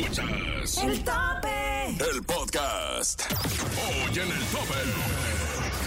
Escuchas 0.00 0.78
El 0.78 1.04
tope. 1.04 1.96
el 2.14 2.22
podcast. 2.24 3.22
Hoy 3.32 4.18
en 4.18 4.30
el 4.30 4.44
tope. 4.46 4.74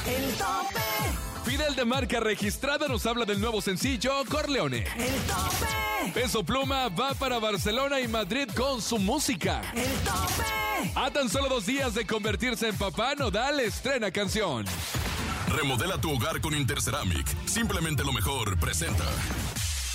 El 0.08 0.34
tope. 0.34 1.46
Fidel 1.46 1.76
de 1.76 1.86
marca 1.86 2.20
registrada 2.20 2.88
nos 2.88 3.06
habla 3.06 3.26
del 3.26 3.40
nuevo 3.40 3.62
sencillo 3.62 4.12
Corleone. 4.28 4.80
El 4.98 5.16
tope. 5.22 6.12
Peso 6.14 6.44
Pluma 6.44 6.90
va 6.90 7.14
para 7.14 7.38
Barcelona 7.38 8.00
y 8.00 8.08
Madrid 8.08 8.48
con 8.56 8.82
su 8.82 8.98
música. 8.98 9.62
El 9.76 9.92
tope. 10.00 10.92
A 10.96 11.12
tan 11.12 11.30
solo 11.30 11.48
dos 11.48 11.66
días 11.68 11.94
de 11.94 12.08
convertirse 12.08 12.68
en 12.68 12.78
papá, 12.78 13.14
Nodal 13.16 13.60
estrena 13.60 14.10
canción. 14.10 14.66
Remodela 15.50 16.00
tu 16.02 16.12
hogar 16.12 16.42
con 16.42 16.56
Interceramic. 16.56 17.28
Simplemente 17.48 18.04
lo 18.04 18.14
mejor 18.14 18.58
presenta. 18.60 19.04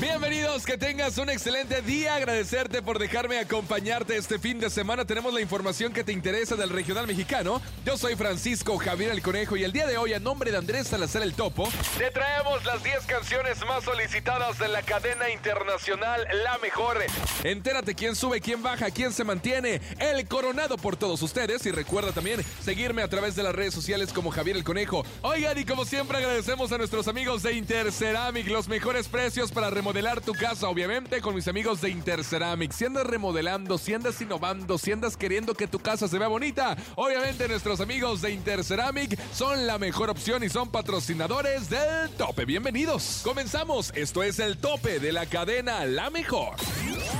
Bienvenidos, 0.00 0.64
que 0.64 0.76
tengas 0.76 1.16
un 1.18 1.30
excelente 1.30 1.80
día. 1.82 2.16
Agradecerte 2.16 2.82
por 2.82 2.98
dejarme 2.98 3.38
acompañarte 3.38 4.16
este 4.16 4.38
fin 4.38 4.58
de 4.58 4.68
semana. 4.68 5.04
Tenemos 5.04 5.32
la 5.32 5.40
información 5.40 5.92
que 5.92 6.02
te 6.02 6.12
interesa 6.12 6.56
del 6.56 6.70
regional 6.70 7.06
mexicano. 7.06 7.62
Yo 7.84 7.96
soy 7.96 8.16
Francisco 8.16 8.76
Javier 8.78 9.12
el 9.12 9.22
Conejo 9.22 9.56
y 9.56 9.62
el 9.64 9.72
día 9.72 9.86
de 9.86 9.98
hoy, 9.98 10.12
a 10.12 10.18
nombre 10.18 10.50
de 10.50 10.56
Andrés 10.56 10.88
Salazar 10.88 11.22
el 11.22 11.34
Topo, 11.34 11.68
te 11.98 12.10
traemos 12.10 12.64
las 12.64 12.82
10 12.82 13.06
canciones 13.06 13.64
más 13.66 13.84
solicitadas 13.84 14.58
de 14.58 14.68
la 14.68 14.82
cadena 14.82 15.30
internacional 15.30 16.26
La 16.42 16.58
Mejor. 16.58 16.98
Entérate 17.44 17.94
quién 17.94 18.16
sube, 18.16 18.40
quién 18.40 18.62
baja, 18.62 18.90
quién 18.90 19.12
se 19.12 19.22
mantiene. 19.24 19.80
El 19.98 20.26
coronado 20.26 20.78
por 20.78 20.96
todos 20.96 21.22
ustedes. 21.22 21.64
Y 21.66 21.70
recuerda 21.70 22.12
también 22.12 22.44
seguirme 22.64 23.02
a 23.02 23.08
través 23.08 23.36
de 23.36 23.44
las 23.44 23.54
redes 23.54 23.74
sociales 23.74 24.12
como 24.12 24.30
Javier 24.30 24.56
el 24.56 24.64
Conejo. 24.64 25.04
Oigan, 25.22 25.56
y 25.58 25.64
como 25.64 25.84
siempre 25.84 26.18
agradecemos 26.18 26.72
a 26.72 26.78
nuestros 26.78 27.06
amigos 27.06 27.42
de 27.42 27.52
Interceramic, 27.52 28.48
los 28.48 28.68
mejores 28.68 29.06
precios 29.06 29.52
para 29.52 29.70
remodelar 29.70 29.91
tu 30.24 30.32
casa, 30.32 30.68
obviamente 30.68 31.20
con 31.20 31.34
mis 31.34 31.46
amigos 31.48 31.82
de 31.82 31.90
Interceramic. 31.90 32.72
Si 32.72 32.86
andas 32.86 33.06
remodelando, 33.06 33.76
si 33.76 33.92
andas 33.92 34.20
innovando, 34.22 34.78
si 34.78 34.90
andas 34.90 35.18
queriendo 35.18 35.54
que 35.54 35.66
tu 35.66 35.78
casa 35.78 36.08
se 36.08 36.18
vea 36.18 36.28
bonita, 36.28 36.76
obviamente 36.94 37.46
nuestros 37.46 37.78
amigos 37.80 38.22
de 38.22 38.32
Interceramic 38.32 39.20
son 39.34 39.66
la 39.66 39.78
mejor 39.78 40.08
opción 40.08 40.42
y 40.44 40.48
son 40.48 40.70
patrocinadores 40.70 41.68
del 41.68 42.10
tope. 42.16 42.46
Bienvenidos. 42.46 43.20
Comenzamos. 43.22 43.92
Esto 43.94 44.22
es 44.22 44.38
el 44.38 44.56
tope 44.56 44.98
de 44.98 45.12
la 45.12 45.26
cadena 45.26 45.84
La 45.84 46.08
Mejor. 46.08 46.56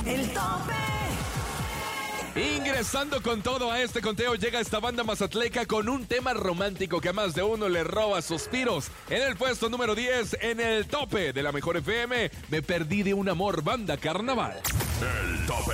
El 0.05 0.27
tope. 0.29 0.92
Ingresando 2.35 3.21
con 3.21 3.43
todo 3.43 3.71
a 3.71 3.81
este 3.81 4.01
conteo 4.01 4.33
llega 4.33 4.59
esta 4.59 4.79
banda 4.79 5.03
mazatleca 5.03 5.67
con 5.67 5.87
un 5.87 6.07
tema 6.07 6.33
romántico 6.33 6.99
que 6.99 7.09
a 7.09 7.13
más 7.13 7.35
de 7.35 7.43
uno 7.43 7.69
le 7.69 7.83
roba 7.83 8.23
suspiros. 8.23 8.87
En 9.07 9.21
el 9.21 9.35
puesto 9.35 9.69
número 9.69 9.93
10, 9.93 10.37
en 10.41 10.59
el 10.59 10.87
tope 10.87 11.31
de 11.31 11.43
la 11.43 11.51
mejor 11.51 11.77
FM, 11.77 12.31
me 12.49 12.61
perdí 12.63 13.03
de 13.03 13.13
un 13.13 13.29
amor 13.29 13.63
banda 13.63 13.97
carnaval. 13.97 14.59
El 14.99 15.45
tope 15.45 15.73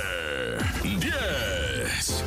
10. 0.82 2.24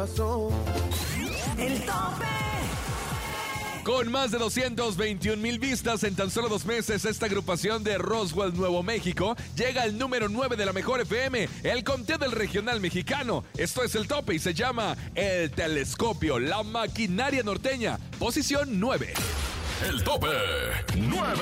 Pasó, 0.00 0.48
El 1.58 1.78
tope. 1.80 2.24
Con 3.84 4.10
más 4.10 4.30
de 4.30 4.38
221 4.38 5.36
mil 5.36 5.58
vistas 5.58 6.04
en 6.04 6.14
tan 6.14 6.30
solo 6.30 6.48
dos 6.48 6.64
meses, 6.64 7.04
esta 7.04 7.26
agrupación 7.26 7.84
de 7.84 7.98
Roswell, 7.98 8.54
Nuevo 8.54 8.82
México, 8.82 9.36
llega 9.56 9.82
al 9.82 9.98
número 9.98 10.30
9 10.30 10.56
de 10.56 10.64
la 10.64 10.72
mejor 10.72 11.02
FM, 11.02 11.48
el 11.64 11.84
conteo 11.84 12.16
del 12.16 12.32
regional 12.32 12.80
mexicano. 12.80 13.44
Esto 13.58 13.82
es 13.82 13.94
el 13.94 14.08
tope 14.08 14.34
y 14.34 14.38
se 14.38 14.54
llama 14.54 14.96
El 15.14 15.50
Telescopio, 15.50 16.38
la 16.38 16.62
maquinaria 16.62 17.42
norteña, 17.42 17.98
posición 18.18 18.80
9. 18.80 19.12
El 19.86 20.02
tope 20.02 20.28
9. 20.96 21.40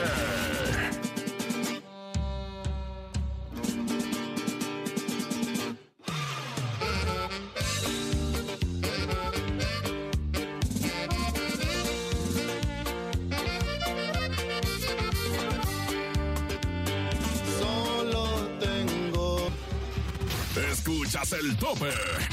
El 21.49 21.57
tope 21.57 21.91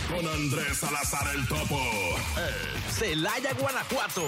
con 0.10 0.28
Andrés 0.28 0.78
Salazar 0.78 1.34
el 1.36 1.48
Topo. 1.48 1.80
El 2.36 2.92
Celaya, 2.92 3.54
Guanajuato. 3.54 4.28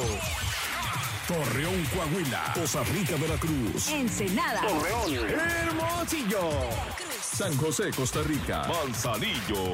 Torreón, 1.28 1.84
Coahuila. 1.94 2.54
Costa 2.54 2.84
Rica, 2.84 3.16
Veracruz. 3.18 3.90
Ensenada. 3.90 4.62
Hermosillo. 4.62 6.52
San 7.22 7.58
José, 7.58 7.92
Costa 7.92 8.22
Rica. 8.24 8.66
Manzanillo. 8.68 9.74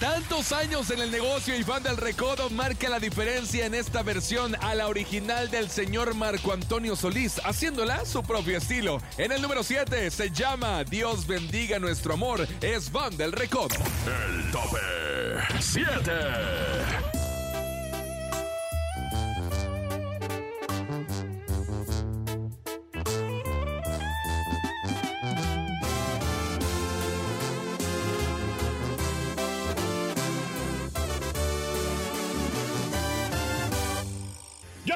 Tantos 0.00 0.52
años 0.52 0.90
en 0.90 1.00
el 1.00 1.10
negocio 1.10 1.54
y 1.54 1.62
fan 1.62 1.82
del 1.82 1.98
recodo 1.98 2.48
marca 2.48 2.88
la 2.88 2.98
diferencia 2.98 3.66
en 3.66 3.74
esta 3.74 4.02
versión 4.02 4.56
a 4.62 4.74
la 4.74 4.88
original 4.88 5.50
del 5.50 5.68
señor 5.68 6.14
Marco 6.14 6.54
Antonio 6.54 6.96
Solís, 6.96 7.38
haciéndola 7.44 8.06
su 8.06 8.22
propio 8.22 8.56
estilo. 8.56 9.02
En 9.18 9.30
el 9.30 9.42
número 9.42 9.62
7 9.62 10.10
se 10.10 10.30
llama 10.30 10.84
Dios 10.84 11.26
bendiga 11.26 11.78
nuestro 11.78 12.14
amor, 12.14 12.48
es 12.62 12.90
fan 12.90 13.14
del 13.18 13.32
recodo. 13.32 13.76
El 14.06 14.50
tope 14.50 14.78
7. 15.60 15.90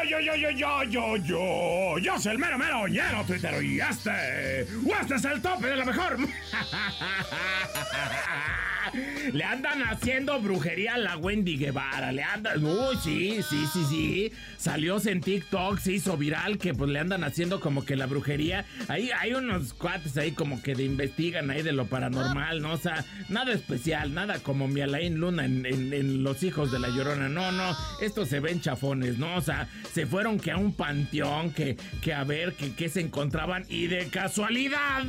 Yo, 0.04 0.20
yo, 0.20 0.36
yo, 0.36 0.50
yo, 0.50 0.82
yo, 0.84 1.16
yo, 1.16 1.98
yo 1.98 2.18
soy 2.18 2.32
el 2.32 2.38
mero, 2.38 2.58
mero, 2.58 2.86
ñero, 2.86 3.24
tuitero, 3.24 3.62
y 3.62 3.80
este, 3.80 4.62
este 4.62 5.14
es 5.14 5.24
el 5.24 5.40
tope 5.40 5.68
de 5.68 5.76
la 5.76 5.84
mejor. 5.84 6.18
Le 9.32 9.44
andan 9.44 9.82
haciendo 9.82 10.40
brujería 10.40 10.94
a 10.94 10.98
la 10.98 11.16
Wendy 11.16 11.56
Guevara, 11.56 12.12
le 12.12 12.22
andan, 12.22 12.64
uy, 12.64 12.96
sí, 13.02 13.40
sí, 13.48 13.66
sí, 13.72 13.84
sí, 13.88 14.32
salió 14.56 14.94
en 15.06 15.20
TikTok, 15.20 15.78
se 15.78 15.92
hizo 15.92 16.16
viral 16.16 16.58
que 16.58 16.72
pues 16.72 16.88
le 16.90 17.00
andan 17.00 17.24
haciendo 17.24 17.60
como 17.60 17.84
que 17.84 17.96
la 17.96 18.06
brujería, 18.06 18.64
ahí 18.88 19.10
hay 19.10 19.34
unos 19.34 19.74
cuates 19.74 20.16
ahí 20.16 20.32
como 20.32 20.62
que 20.62 20.74
de 20.74 20.84
investigan 20.84 21.50
ahí 21.50 21.62
de 21.62 21.72
lo 21.72 21.86
paranormal, 21.86 22.62
¿no? 22.62 22.72
O 22.72 22.76
sea, 22.76 23.04
nada 23.28 23.52
especial, 23.52 24.14
nada 24.14 24.38
como 24.38 24.68
mi 24.68 24.80
Alain 24.80 25.16
Luna 25.16 25.44
en 25.44 26.22
Los 26.22 26.42
Hijos 26.42 26.70
de 26.70 26.78
la 26.78 26.88
Llorona, 26.88 27.28
no, 27.28 27.50
no, 27.50 27.76
estos 28.00 28.28
se 28.28 28.40
ven 28.40 28.60
chafones, 28.60 29.18
¿no? 29.18 29.36
O 29.36 29.40
sea, 29.40 29.68
se 29.92 30.06
fueron 30.06 30.38
que 30.38 30.52
a 30.52 30.56
un 30.56 30.72
panteón, 30.72 31.52
que, 31.52 31.76
que 32.00 32.14
a 32.14 32.24
ver 32.24 32.54
que, 32.54 32.74
que 32.74 32.88
se 32.88 33.00
encontraban 33.00 33.64
y 33.68 33.88
de 33.88 34.06
casualidad, 34.08 35.04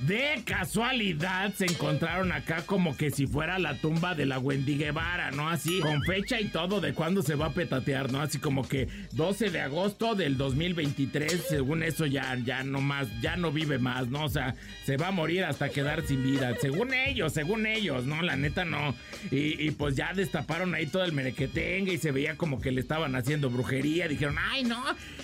de 0.00 0.42
casualidad 0.44 1.52
se 1.54 1.66
encontraron 1.66 2.32
acá 2.32 2.62
como 2.66 2.96
que 2.96 3.10
si 3.18 3.26
fuera 3.26 3.58
la 3.58 3.74
tumba 3.74 4.14
de 4.14 4.26
la 4.26 4.38
Wendy 4.38 4.78
Guevara, 4.78 5.32
¿no? 5.32 5.48
Así, 5.48 5.80
con 5.80 6.04
fecha 6.04 6.40
y 6.40 6.50
todo 6.50 6.80
de 6.80 6.92
cuándo 6.92 7.20
se 7.20 7.34
va 7.34 7.46
a 7.46 7.52
petatear, 7.52 8.12
¿no? 8.12 8.20
Así 8.20 8.38
como 8.38 8.68
que 8.68 8.86
12 9.10 9.50
de 9.50 9.60
agosto 9.60 10.14
del 10.14 10.36
2023, 10.36 11.46
según 11.48 11.82
eso 11.82 12.06
ya, 12.06 12.38
ya 12.44 12.62
no 12.62 12.80
más, 12.80 13.08
ya 13.20 13.34
no 13.34 13.50
vive 13.50 13.80
más, 13.80 14.06
¿no? 14.06 14.22
O 14.22 14.28
sea, 14.28 14.54
se 14.84 14.96
va 14.96 15.08
a 15.08 15.10
morir 15.10 15.42
hasta 15.42 15.68
quedar 15.68 16.06
sin 16.06 16.22
vida, 16.22 16.54
según 16.60 16.94
ellos, 16.94 17.32
según 17.32 17.66
ellos, 17.66 18.04
¿no? 18.04 18.22
La 18.22 18.36
neta 18.36 18.64
no. 18.64 18.94
Y, 19.32 19.72
pues 19.72 19.96
ya 19.96 20.12
destaparon 20.14 20.72
ahí 20.76 20.86
todo 20.86 21.02
el 21.02 21.12
merequetengue 21.12 21.94
y 21.94 21.98
se 21.98 22.12
veía 22.12 22.36
como 22.36 22.60
que 22.60 22.70
le 22.70 22.80
estaban 22.80 23.16
haciendo 23.16 23.50
brujería, 23.50 24.06
dijeron, 24.06 24.36
ay 24.38 24.62
no, 24.62 24.80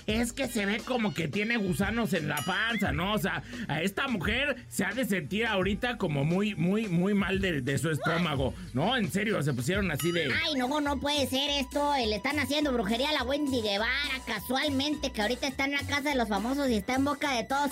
es 0.08 0.32
que 0.32 0.48
se 0.48 0.66
ve 0.66 0.78
como 0.84 1.14
que 1.14 1.28
tiene 1.28 1.58
gusanos 1.58 2.12
en 2.12 2.26
la 2.26 2.42
panza, 2.44 2.90
¿no? 2.90 3.12
O 3.12 3.18
sea, 3.18 3.44
a 3.68 3.82
esta 3.82 4.08
mujer 4.08 4.56
se 4.66 4.84
ha 4.84 4.92
de 4.92 5.04
sentir 5.04 5.46
ahorita 5.46 5.96
como 5.96 6.24
muy, 6.24 6.56
muy, 6.56 6.88
muy 6.88 7.14
mal 7.14 7.40
de 7.40 7.78
su 7.78 7.83
estómago, 7.90 8.54
¿no? 8.72 8.96
En 8.96 9.10
serio, 9.10 9.42
se 9.42 9.52
pusieron 9.52 9.90
así 9.90 10.10
de... 10.12 10.32
Ay, 10.44 10.54
no, 10.56 10.80
no 10.80 10.98
puede 10.98 11.26
ser 11.26 11.50
esto. 11.50 11.92
Le 11.94 12.16
están 12.16 12.38
haciendo 12.38 12.72
brujería 12.72 13.10
a 13.10 13.12
la 13.12 13.22
Wendy 13.24 13.60
Guevara 13.62 13.90
casualmente, 14.26 15.10
que 15.12 15.22
ahorita 15.22 15.46
está 15.46 15.64
en 15.64 15.72
la 15.72 15.80
casa 15.86 16.10
de 16.10 16.14
los 16.14 16.28
famosos 16.28 16.68
y 16.68 16.74
está 16.76 16.94
en 16.94 17.04
boca 17.04 17.32
de 17.36 17.44
todos. 17.44 17.70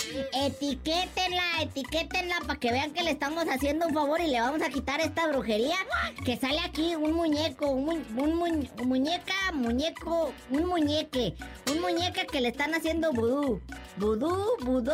Etiquétenla, 0.62 1.42
etiquétenla 1.62 2.36
para 2.46 2.58
que 2.60 2.70
vean 2.72 2.92
que 2.92 3.02
le 3.02 3.10
estamos 3.10 3.44
haciendo 3.48 3.86
un 3.86 3.94
favor 3.94 4.20
y 4.20 4.28
le 4.28 4.40
vamos 4.40 4.62
a 4.62 4.68
quitar 4.68 5.00
esta 5.00 5.26
brujería. 5.28 5.76
Que 6.24 6.36
sale 6.36 6.60
aquí 6.60 6.94
un 6.94 7.12
muñeco, 7.12 7.70
un, 7.70 7.84
mu- 7.84 8.22
un 8.22 8.34
mu- 8.36 8.84
muñeca, 8.84 9.34
muñeco, 9.54 10.32
un 10.50 10.66
muñeque. 10.66 11.34
Un 11.70 11.80
muñeca 11.80 12.24
que 12.30 12.40
le 12.40 12.48
están 12.48 12.74
haciendo 12.74 13.12
vudú. 13.12 13.60
Vudú, 13.96 14.34
vudú, 14.60 14.92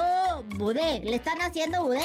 budé. 0.56 1.00
Le 1.00 1.17
están 1.17 1.41
haciendo 1.43 1.82
budé 1.85 2.00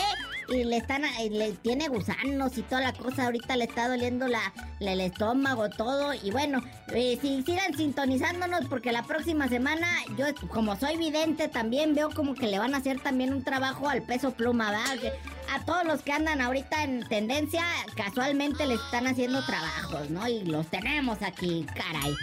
y 0.50 0.64
le 0.64 0.78
están 0.78 1.04
le 1.32 1.52
tiene 1.54 1.88
gusanos 1.88 2.58
y 2.58 2.64
toda 2.64 2.82
la 2.82 2.94
cosa 2.94 3.03
ahorita 3.18 3.56
le 3.56 3.66
está 3.66 3.88
doliendo 3.88 4.28
la, 4.28 4.54
el 4.80 5.02
estómago 5.02 5.70
todo 5.70 6.14
y 6.14 6.32
bueno 6.32 6.62
eh, 6.94 7.18
si 7.22 7.44
sigan 7.44 7.76
sintonizándonos 7.76 8.66
porque 8.66 8.92
la 8.92 9.04
próxima 9.04 9.48
semana 9.48 9.88
yo 10.18 10.26
como 10.48 10.76
soy 10.76 10.98
vidente 10.98 11.48
también 11.48 11.96
veo 11.96 12.10
como 12.10 12.34
que 12.34 12.48
le 12.48 12.60
van 12.60 12.74
a 12.74 12.78
hacer 12.78 13.00
también 13.00 13.34
un 13.34 13.44
trabajo 13.44 13.90
al 13.90 14.04
peso 14.04 14.32
pluma 14.32 14.72
¿verdad? 14.72 15.14
A 15.54 15.66
todos 15.66 15.84
los 15.86 16.02
que 16.02 16.14
andan 16.14 16.42
ahorita 16.42 16.84
en 16.84 17.08
tendencia 17.08 17.64
casualmente 17.96 18.66
les 18.66 18.80
están 18.80 19.08
haciendo 19.08 19.46
trabajos 19.46 20.10
no 20.10 20.28
y 20.28 20.44
los 20.44 20.68
tenemos 20.68 21.22
aquí 21.22 21.66
caray 21.76 22.16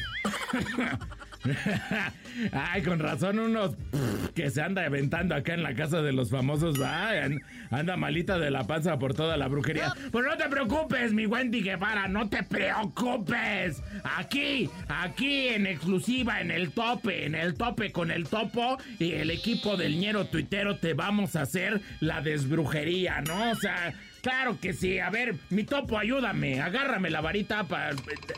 Ay, 2.53 2.83
con 2.83 2.99
razón 2.99 3.39
unos 3.39 3.75
que 4.35 4.51
se 4.51 4.63
anda 4.63 4.85
aventando 4.85 5.35
acá 5.35 5.55
en 5.55 5.63
la 5.63 5.75
casa 5.75 6.03
de 6.03 6.13
los 6.13 6.31
famosos, 6.31 6.79
An- 6.81 7.41
anda 7.71 7.97
malita 7.97 8.39
de 8.39 8.51
la 8.51 8.65
panza 8.65 8.99
por 8.99 9.15
toda 9.15 9.37
la 9.37 9.49
brujería. 9.49 9.93
Pues 10.11 10.25
no 10.25 10.37
te 10.37 10.49
preocupes, 10.49 11.13
mi 11.13 11.27
Wendy 11.27 11.63
Guevara, 11.63 12.09
no 12.09 12.29
te 12.29 12.43
preocupes. 12.43 13.83
Aquí, 14.19 14.69
aquí 14.89 15.49
en 15.49 15.67
exclusiva, 15.67 16.41
en 16.41 16.51
el 16.51 16.71
tope, 16.73 17.27
en 17.27 17.35
el 17.35 17.55
tope 17.55 17.93
con 17.93 18.11
el 18.11 18.29
topo 18.29 18.79
y 18.99 19.13
el 19.13 19.31
equipo 19.31 19.77
del 19.77 19.99
ñero 19.99 20.27
tuitero 20.27 20.79
te 20.79 20.95
vamos 20.95 21.37
a 21.37 21.43
hacer 21.43 21.81
la 22.01 22.21
desbrujería, 22.21 23.21
¿no? 23.23 23.51
O 23.51 23.55
sea... 23.55 23.93
Claro 24.23 24.59
que 24.61 24.73
sí. 24.73 24.99
A 24.99 25.11
ver, 25.11 25.35
mi 25.51 25.65
topo, 25.65 25.99
ayúdame. 25.99 26.61
Agárrame 26.61 27.11
la 27.11 27.21
varita 27.21 27.65
para... 27.65 27.91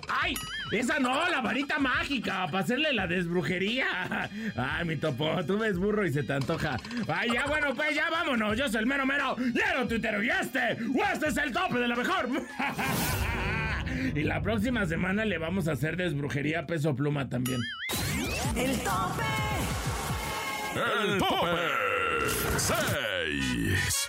¡Ay! 0.08 0.34
Esa 0.70 0.98
no, 0.98 1.28
la 1.28 1.42
varita 1.42 1.78
mágica, 1.78 2.46
para 2.46 2.60
hacerle 2.60 2.94
la 2.94 3.06
desbrujería. 3.06 4.30
Ay, 4.56 4.84
mi 4.86 4.96
topo, 4.96 5.44
tú 5.46 5.58
ves 5.58 5.78
burro 5.78 6.06
y 6.06 6.12
se 6.12 6.22
te 6.22 6.32
antoja. 6.32 6.78
Ay, 7.08 7.30
ya, 7.34 7.46
bueno, 7.46 7.74
pues 7.74 7.94
ya 7.94 8.08
vámonos. 8.08 8.56
Yo 8.56 8.68
soy 8.68 8.80
el 8.80 8.86
mero 8.86 9.04
mero. 9.04 9.36
¡Lleno 9.36 9.86
tuitero! 9.86 10.22
Y 10.22 10.30
este, 10.30 10.78
o 10.82 11.04
este 11.12 11.28
es 11.28 11.36
el 11.36 11.52
tope 11.52 11.78
de 11.78 11.88
la 11.88 11.96
mejor. 11.96 12.28
y 14.14 14.22
la 14.22 14.40
próxima 14.40 14.86
semana 14.86 15.24
le 15.24 15.36
vamos 15.36 15.68
a 15.68 15.72
hacer 15.72 15.96
desbrujería 15.96 16.60
a 16.60 16.66
peso 16.66 16.94
pluma 16.94 17.28
también. 17.28 17.60
El 18.56 18.78
tope. 18.78 19.24
El 20.74 21.18
tope 21.18 21.58
6. 22.56 24.01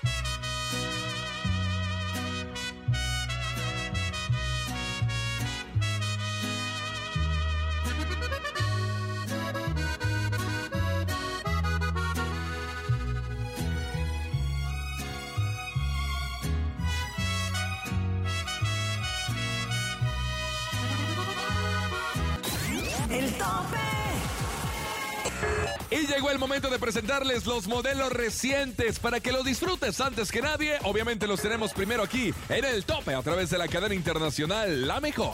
Y 25.92 26.08
llegó 26.08 26.32
el 26.32 26.40
momento 26.40 26.70
de 26.70 26.80
presentarles 26.80 27.46
los 27.46 27.68
modelos 27.68 28.12
recientes 28.12 29.00
para 29.00 29.20
que 29.20 29.32
los 29.32 29.46
disfrutes 29.46 30.02
antes 30.02 30.32
que 30.32 30.42
nadie. 30.42 30.80
Obviamente 30.84 31.28
los 31.28 31.40
tenemos 31.40 31.72
primero 31.72 32.02
aquí 32.02 32.34
en 32.50 32.66
el 32.66 32.84
tope 32.84 33.14
a 33.14 33.22
través 33.22 33.52
de 33.52 33.60
la 33.60 33.68
cadena 33.68 33.94
internacional 33.94 34.88
La 34.88 35.00
Mejor. 35.00 35.32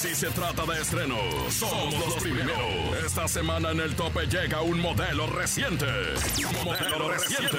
Si 0.00 0.14
se 0.14 0.28
trata 0.30 0.64
de 0.64 0.80
estrenos, 0.80 1.52
somos 1.52 1.92
los 1.98 2.14
primeros. 2.22 2.56
Esta 3.04 3.28
semana 3.28 3.72
en 3.72 3.80
el 3.80 3.94
tope 3.94 4.26
llega 4.26 4.62
un 4.62 4.80
modelo 4.80 5.26
reciente. 5.26 5.84
Modelo 6.64 7.10
reciente. 7.10 7.58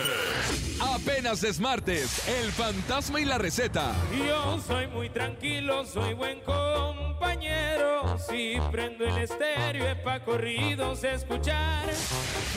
Apenas 0.80 1.44
es 1.44 1.60
martes, 1.60 2.28
el 2.28 2.52
fantasma 2.52 3.22
y 3.22 3.26
la 3.26 3.38
receta. 3.38 3.94
Yo 4.28 4.60
soy 4.66 4.88
muy 4.88 5.12
tranquilo, 5.12 5.86
soy 5.86 6.16
buen 6.16 6.40
compañero. 6.42 8.18
Si 8.28 8.58
prendo 8.72 9.06
el 9.06 9.20
estéreo 9.20 9.88
es 9.88 10.00
pa' 10.00 10.22
corridos 10.22 11.04
escuchar. 11.04 11.94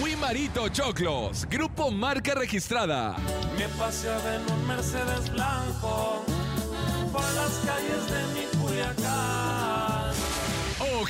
Fui 0.00 0.16
Marito 0.16 0.66
Choclos, 0.70 1.44
grupo 1.46 1.90
marca 1.90 2.34
registrada. 2.34 3.16
Me 3.58 3.68
paseaba 3.68 4.36
en 4.36 4.50
un 4.50 4.66
Mercedes 4.66 5.30
blanco 5.30 6.24
por 7.12 7.34
las 7.34 7.53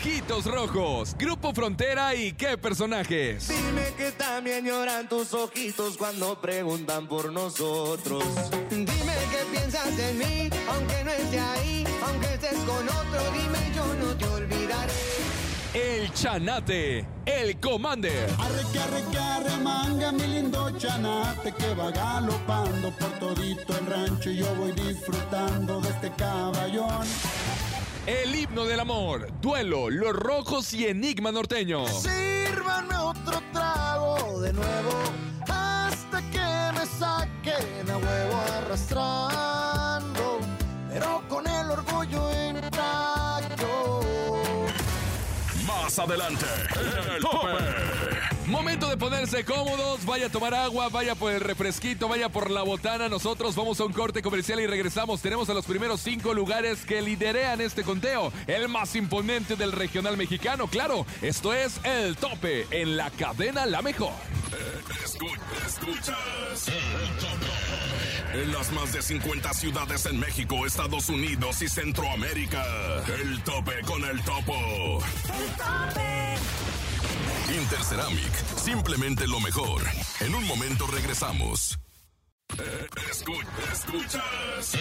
Ojitos 0.04 0.44
Rojos, 0.44 1.16
grupo 1.18 1.54
Frontera 1.54 2.14
y 2.14 2.34
qué 2.34 2.58
personajes. 2.58 3.48
Dime 3.48 3.94
que 3.96 4.12
también 4.12 4.66
lloran 4.66 5.08
tus 5.08 5.32
ojitos 5.32 5.96
cuando 5.96 6.38
preguntan 6.42 7.08
por 7.08 7.32
nosotros. 7.32 8.22
Dime 8.68 8.84
que 8.84 9.50
piensas 9.50 9.98
en 9.98 10.18
mí, 10.18 10.50
aunque 10.68 11.04
no 11.04 11.10
esté 11.10 11.40
ahí, 11.40 11.84
aunque 12.06 12.34
estés 12.34 12.58
con 12.66 12.86
otro, 12.86 13.32
dime 13.32 13.58
yo 13.74 13.94
no 13.94 14.14
te 14.14 14.26
olvidaré. 14.26 14.92
El 15.72 16.12
Chanate, 16.12 17.06
el 17.24 17.58
Commander. 17.58 18.28
Arre 18.38 18.62
que 18.74 18.78
arre 18.80 19.04
que 19.10 19.18
arre 19.18 19.56
manga 19.62 20.12
mi 20.12 20.26
lindo 20.26 20.70
chanate 20.76 21.50
que 21.52 21.74
va 21.74 21.90
galopando 21.90 22.90
por 22.90 23.10
todito 23.18 23.78
el 23.78 23.86
rancho 23.86 24.30
y 24.30 24.36
yo 24.36 24.54
voy 24.56 24.72
disfrutando 24.72 25.80
de 25.80 25.88
este 25.88 26.10
caballón. 26.10 27.06
El 28.06 28.34
himno 28.34 28.66
del 28.66 28.80
amor, 28.80 29.28
duelo, 29.40 29.88
los 29.88 30.12
rojos 30.12 30.74
y 30.74 30.86
enigma 30.86 31.32
norteño. 31.32 31.86
Sírvanme 31.88 32.96
otro 32.96 33.42
trago 33.50 34.40
de 34.42 34.52
nuevo 34.52 34.92
hasta 35.48 36.20
que 36.30 36.78
me 36.78 36.84
saquen 36.84 37.90
a 37.90 37.96
huevo 37.96 38.36
arrastrando, 38.58 40.38
pero 40.92 41.22
con 41.30 41.46
el 41.46 41.70
orgullo 41.70 42.30
intacto. 42.50 44.00
Más 45.66 45.98
adelante, 45.98 46.44
en 46.74 47.12
el 47.14 47.22
tope. 47.22 47.93
Momento 48.46 48.88
de 48.90 48.98
ponerse 48.98 49.42
cómodos, 49.44 50.04
vaya 50.04 50.26
a 50.26 50.28
tomar 50.28 50.54
agua, 50.54 50.90
vaya 50.90 51.14
por 51.14 51.32
el 51.32 51.40
refresquito, 51.40 52.08
vaya 52.08 52.28
por 52.28 52.50
la 52.50 52.62
botana. 52.62 53.08
Nosotros 53.08 53.56
vamos 53.56 53.80
a 53.80 53.84
un 53.84 53.92
corte 53.92 54.20
comercial 54.20 54.60
y 54.60 54.66
regresamos. 54.66 55.22
Tenemos 55.22 55.48
a 55.48 55.54
los 55.54 55.64
primeros 55.64 56.00
cinco 56.02 56.34
lugares 56.34 56.84
que 56.84 57.00
liderean 57.00 57.62
este 57.62 57.82
conteo. 57.84 58.32
El 58.46 58.68
más 58.68 58.96
imponente 58.96 59.56
del 59.56 59.72
regional 59.72 60.18
mexicano, 60.18 60.66
claro. 60.66 61.06
Esto 61.22 61.54
es 61.54 61.80
el 61.84 62.16
tope 62.16 62.66
en 62.70 62.98
la 62.98 63.10
cadena 63.10 63.64
La 63.64 63.80
Mejor. 63.80 64.12
Escucha, 65.02 65.40
escuchas. 65.66 66.66
En 68.34 68.52
las 68.52 68.70
más 68.72 68.92
de 68.92 69.00
50 69.00 69.54
ciudades 69.54 70.04
en 70.04 70.20
México, 70.20 70.66
Estados 70.66 71.08
Unidos 71.08 71.62
y 71.62 71.68
Centroamérica. 71.68 72.62
El 73.20 73.42
tope 73.42 73.80
con 73.86 74.04
el 74.04 74.20
topo. 74.22 74.54
El 74.54 75.46
tope. 75.56 76.14
Interceramic, 77.54 78.32
simplemente 78.56 79.26
lo 79.26 79.38
mejor. 79.40 79.82
En 80.20 80.34
un 80.34 80.44
momento 80.46 80.86
regresamos. 80.86 81.78
Eh, 82.58 82.86
escu- 83.10 83.44
escuchas. 83.72 84.74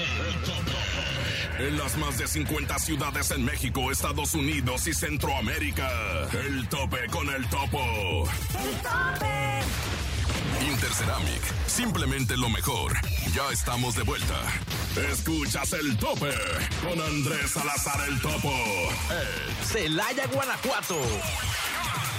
En 1.59 1.77
las 1.77 1.95
más 1.97 2.17
de 2.17 2.27
50 2.27 2.79
ciudades 2.79 3.31
en 3.31 3.45
México, 3.45 3.91
Estados 3.91 4.33
Unidos 4.33 4.87
y 4.87 4.93
Centroamérica. 4.93 5.89
El 6.33 6.67
tope 6.67 7.07
con 7.11 7.29
el 7.29 7.47
topo. 7.49 8.27
El 8.59 8.75
tope. 8.81 9.61
Interceramic, 10.69 11.41
simplemente 11.67 12.35
lo 12.37 12.49
mejor. 12.49 12.93
Ya 13.35 13.49
estamos 13.51 13.95
de 13.95 14.03
vuelta. 14.03 14.35
Escuchas 15.11 15.73
el 15.73 15.95
tope 15.97 16.33
con 16.81 16.99
Andrés 17.01 17.51
Salazar 17.51 18.07
el 18.07 18.19
topo. 18.21 18.53
Celaya, 19.71 20.25
Guanajuato. 20.27 20.97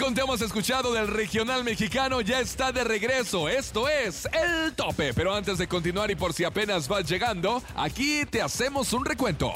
Conteo 0.00 0.26
más 0.26 0.40
escuchado 0.40 0.94
del 0.94 1.08
regional 1.08 1.62
mexicano 1.62 2.22
ya 2.22 2.40
está 2.40 2.72
de 2.72 2.84
regreso. 2.84 3.50
Esto 3.50 3.86
es 3.86 4.26
El 4.32 4.72
Tope. 4.72 5.12
Pero 5.12 5.34
antes 5.34 5.58
de 5.58 5.68
continuar 5.68 6.10
y 6.10 6.14
por 6.14 6.32
si 6.32 6.42
apenas 6.42 6.88
vas 6.88 7.06
llegando, 7.06 7.62
aquí 7.76 8.24
te 8.24 8.40
hacemos 8.40 8.94
un 8.94 9.04
recuento. 9.04 9.52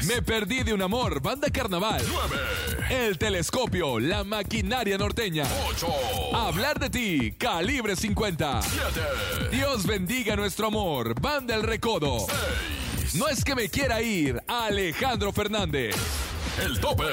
10, 0.00 0.06
Me 0.06 0.22
perdí 0.22 0.62
de 0.62 0.72
un 0.72 0.80
amor, 0.80 1.20
banda 1.20 1.50
carnaval. 1.50 2.00
9, 2.08 2.36
El 3.06 3.18
telescopio, 3.18 3.98
la 3.98 4.22
maquinaria 4.22 4.96
norteña. 4.96 5.44
8, 5.66 5.86
Hablar 6.36 6.78
de 6.78 6.90
ti, 6.90 7.32
calibre 7.32 7.96
50. 7.96 8.62
7, 8.62 9.00
Dios 9.50 9.84
bendiga 9.86 10.36
nuestro 10.36 10.68
amor, 10.68 11.20
banda 11.20 11.56
El 11.56 11.64
Recodo. 11.64 12.26
6. 13.00 13.14
No 13.16 13.26
es 13.26 13.42
que 13.42 13.56
me 13.56 13.68
quiera 13.68 14.00
ir, 14.02 14.40
Alejandro 14.46 15.32
Fernández. 15.32 15.96
El 16.64 16.80
tope. 16.80 17.04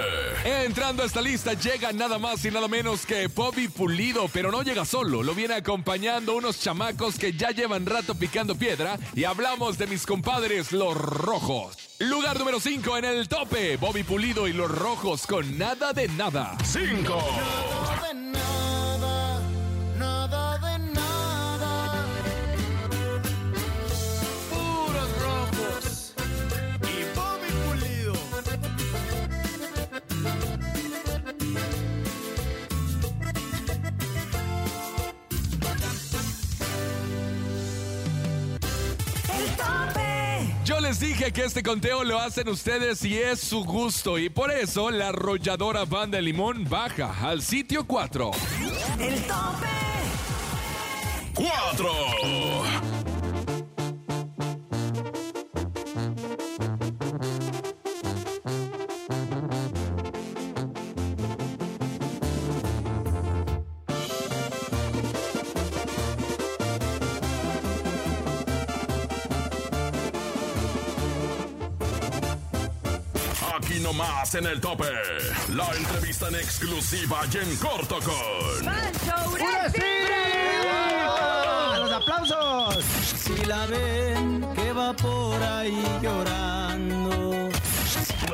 Entrando 0.43 1.03
a 1.03 1.05
esta 1.05 1.21
lista 1.21 1.53
llega 1.53 1.91
nada 1.91 2.17
más 2.17 2.43
y 2.45 2.51
nada 2.51 2.67
menos 2.67 3.05
que 3.05 3.27
Bobby 3.27 3.67
Pulido, 3.67 4.27
pero 4.27 4.51
no 4.51 4.63
llega 4.63 4.85
solo, 4.85 5.23
lo 5.23 5.35
viene 5.35 5.55
acompañando 5.55 6.35
unos 6.35 6.59
chamacos 6.59 7.17
que 7.17 7.33
ya 7.33 7.51
llevan 7.51 7.85
rato 7.85 8.15
picando 8.15 8.55
piedra 8.55 8.97
y 9.13 9.23
hablamos 9.23 9.77
de 9.77 9.87
mis 9.87 10.05
compadres 10.05 10.71
los 10.71 10.95
rojos. 10.95 11.77
Lugar 11.99 12.39
número 12.39 12.59
5 12.59 12.97
en 12.97 13.05
el 13.05 13.27
tope, 13.27 13.77
Bobby 13.77 14.03
Pulido 14.03 14.47
y 14.47 14.53
los 14.53 14.69
rojos 14.69 15.25
con 15.25 15.57
nada 15.57 15.93
de 15.93 16.07
nada. 16.09 16.57
5, 16.63 17.17
El 39.45 39.51
tope. 39.57 40.55
Yo 40.65 40.79
les 40.79 40.99
dije 40.99 41.31
que 41.31 41.43
este 41.43 41.61
conteo 41.61 42.03
lo 42.03 42.19
hacen 42.19 42.49
ustedes 42.49 43.03
y 43.05 43.17
es 43.17 43.39
su 43.39 43.63
gusto 43.63 44.17
y 44.17 44.29
por 44.29 44.51
eso 44.51 44.89
la 44.89 45.09
arrolladora 45.09 45.85
banda 45.85 46.19
Limón 46.19 46.67
baja 46.67 47.13
al 47.21 47.43
sitio 47.43 47.85
4. 47.85 48.31
El 48.99 49.21
tope. 49.23 49.85
4, 51.35 51.91
Nomás 73.95 74.35
en 74.35 74.45
el 74.45 74.59
tope. 74.59 74.91
La 75.55 75.73
entrevista 75.73 76.27
en 76.27 76.35
exclusiva 76.35 77.21
y 77.31 77.37
en 77.37 77.55
corto 77.55 77.97
con. 78.01 78.65
¡Los 81.79 81.91
aplausos! 81.93 82.83
Si 82.83 83.45
la 83.45 83.65
ven 83.67 84.45
que 84.53 84.73
va 84.73 84.93
por 84.93 85.41
ahí 85.41 85.81
llorando. 86.01 87.54